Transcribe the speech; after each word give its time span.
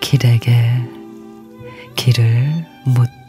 길에게 0.00 0.52
길을 1.96 2.64
묻다. 2.84 3.25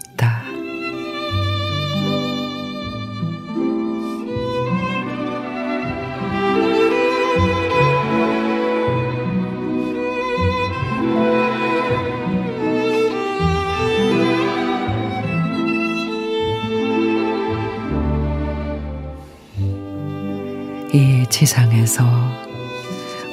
이 20.93 21.25
지상에서 21.29 22.05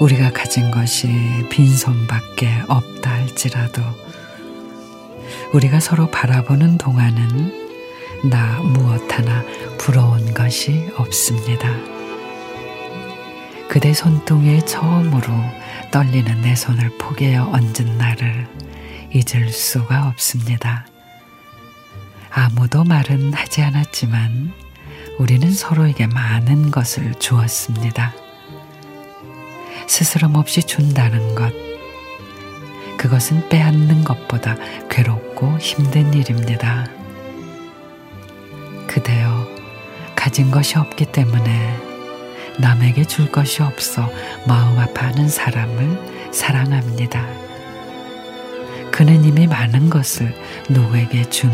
우리가 0.01 0.33
가진 0.33 0.71
것이 0.71 1.09
빈손밖에 1.51 2.63
없다 2.69 3.11
할지라도 3.11 3.83
우리가 5.53 5.79
서로 5.79 6.11
바라보는 6.11 6.79
동안은 6.79 7.65
나 8.29 8.61
무엇 8.61 9.13
하나 9.13 9.45
부러운 9.79 10.35
것이 10.35 10.91
없습니다. 10.97 11.69
그대 13.69 13.93
손등에 13.93 14.61
처음으로 14.61 15.33
떨리는 15.91 16.43
내 16.43 16.55
손을 16.57 16.97
포개어 16.99 17.51
얹은 17.53 17.99
날을 17.99 18.49
잊을 19.13 19.49
수가 19.51 20.09
없습니다. 20.09 20.87
아무도 22.31 22.83
말은 22.83 23.33
하지 23.33 23.63
않았지만 23.63 24.64
우리는 25.19 25.53
서로에게 25.53 26.09
많은 26.09 26.71
것을 26.71 27.15
주었습니다. 27.21 28.13
스스럼 29.87 30.35
없이 30.35 30.63
준다는 30.63 31.35
것, 31.35 31.53
그것은 32.97 33.49
빼앗는 33.49 34.03
것보다 34.03 34.57
괴롭고 34.91 35.59
힘든 35.59 36.13
일입니다. 36.15 36.87
그대여, 38.89 39.47
가진 40.17 40.51
것이 40.51 40.79
없기 40.79 41.07
때문에 41.07 41.79
남에게 42.59 43.05
줄 43.05 43.31
것이 43.31 43.63
없어 43.63 44.11
마음 44.47 44.79
아파하는 44.79 45.29
사람을 45.29 46.33
사랑합니다. 46.33 47.25
그는 48.91 49.25
이미 49.25 49.47
많은 49.47 49.91
것을 49.91 50.35
누구에게 50.71 51.29
준 51.31 51.51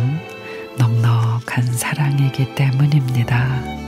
넉넉한 0.78 1.64
사랑이기 1.72 2.54
때문입니다. 2.54 3.80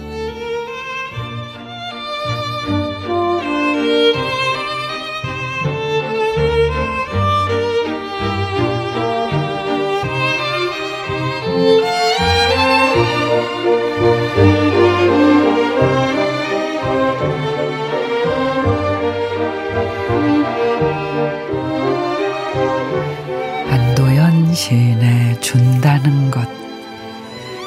안도연 23.71 24.55
시인의 24.55 25.41
준다는 25.41 26.31
것 26.31 26.62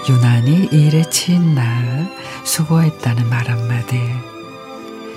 유난히 0.08 0.68
일에 0.72 1.04
치인 1.10 1.56
날 1.56 2.08
수고했다는 2.44 3.28
말 3.30 3.50
한마디 3.50 4.00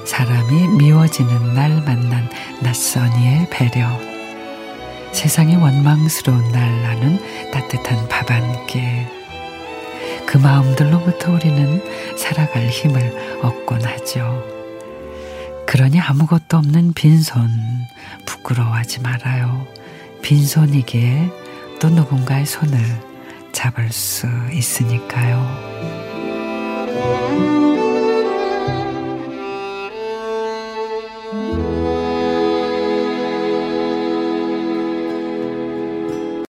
사람이 0.04 0.68
미워지는 0.78 1.54
날 1.54 1.82
만난 1.82 2.28
낯선 2.62 3.10
이의 3.20 3.48
배려 3.50 3.86
세상이 5.12 5.56
원망스러운 5.56 6.52
날 6.52 6.82
나는 6.82 7.18
따뜻한 7.52 8.08
밥 8.08 8.30
한 8.30 8.66
끼 8.66 9.18
그 10.26 10.36
마음들로부터 10.36 11.32
우리는 11.32 11.82
살아갈 12.18 12.68
힘을 12.68 13.40
얻곤 13.42 13.82
하죠. 13.82 14.44
그러니 15.66 15.98
아무것도 15.98 16.58
없는 16.58 16.92
빈손 16.92 17.48
부끄러워하지 18.26 19.00
말아요. 19.00 19.66
빈손이기에 20.20 21.30
또 21.80 21.88
누군가의 21.88 22.44
손을 22.44 22.78
잡을 23.58 23.90
수 23.90 24.28
있으니까요. 24.52 25.97